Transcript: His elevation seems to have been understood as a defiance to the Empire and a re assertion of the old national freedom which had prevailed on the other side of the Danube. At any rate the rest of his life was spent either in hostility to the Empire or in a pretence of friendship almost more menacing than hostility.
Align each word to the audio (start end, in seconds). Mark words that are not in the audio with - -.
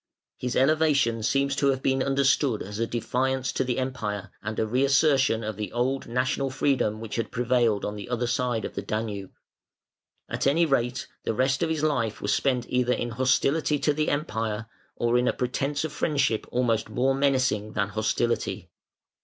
His 0.39 0.55
elevation 0.55 1.21
seems 1.21 1.55
to 1.57 1.67
have 1.67 1.83
been 1.83 2.01
understood 2.01 2.63
as 2.63 2.79
a 2.79 2.87
defiance 2.87 3.51
to 3.51 3.63
the 3.63 3.77
Empire 3.77 4.31
and 4.41 4.57
a 4.57 4.65
re 4.65 4.83
assertion 4.83 5.43
of 5.43 5.57
the 5.57 5.71
old 5.71 6.07
national 6.07 6.49
freedom 6.49 6.99
which 6.99 7.17
had 7.17 7.29
prevailed 7.29 7.85
on 7.85 7.95
the 7.95 8.09
other 8.09 8.25
side 8.25 8.65
of 8.65 8.73
the 8.73 8.81
Danube. 8.81 9.33
At 10.27 10.47
any 10.47 10.65
rate 10.65 11.05
the 11.23 11.35
rest 11.35 11.61
of 11.61 11.69
his 11.69 11.83
life 11.83 12.19
was 12.19 12.33
spent 12.33 12.65
either 12.67 12.93
in 12.93 13.11
hostility 13.11 13.77
to 13.77 13.93
the 13.93 14.09
Empire 14.09 14.65
or 14.95 15.19
in 15.19 15.27
a 15.27 15.33
pretence 15.33 15.83
of 15.83 15.93
friendship 15.93 16.47
almost 16.51 16.89
more 16.89 17.13
menacing 17.13 17.73
than 17.73 17.89
hostility. 17.89 18.71